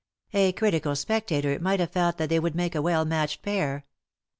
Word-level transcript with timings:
A 0.33 0.51
critical 0.53 0.95
spectator 0.95 1.59
might 1.59 1.79
have 1.79 1.91
felt 1.91 2.17
that 2.17 2.29
they 2.29 2.39
would 2.39 2.55
make 2.55 2.73
a 2.73 2.81
well 2.81 3.05
matched 3.05 3.43
pair. 3.43 3.85